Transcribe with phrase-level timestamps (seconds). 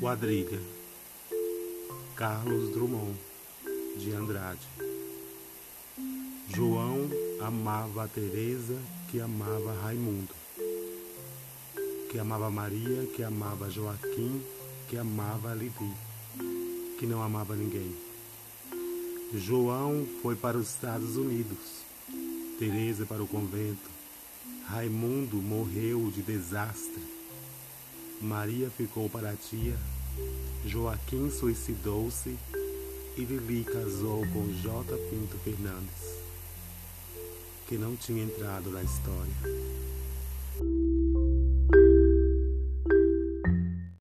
[0.00, 0.58] Quadrilha.
[2.16, 3.18] Carlos Drummond
[3.98, 4.66] de Andrade.
[6.48, 7.06] João
[7.38, 8.78] amava a Teresa,
[9.10, 10.34] que amava Raimundo,
[12.10, 14.42] que amava Maria, que amava Joaquim,
[14.88, 15.92] que amava Levi,
[16.98, 17.94] que não amava ninguém.
[19.34, 21.84] João foi para os Estados Unidos,
[22.58, 23.90] Teresa para o convento,
[24.66, 27.02] Raimundo morreu de desastre,
[28.20, 29.78] Maria ficou para a tia,
[30.66, 32.36] Joaquim suicidou-se
[33.16, 34.96] e Lili casou com J.
[35.10, 36.20] Pinto Fernandes
[37.70, 39.89] que não tinha entrado na história.